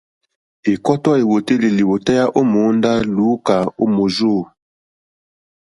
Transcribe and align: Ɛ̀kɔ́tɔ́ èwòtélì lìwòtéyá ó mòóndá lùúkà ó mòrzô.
Ɛ̀kɔ́tɔ́ 0.71 1.13
èwòtélì 1.21 1.69
lìwòtéyá 1.77 2.25
ó 2.39 2.41
mòóndá 2.51 2.91
lùúkà 3.15 3.55
ó 3.81 3.85
mòrzô. 3.95 4.35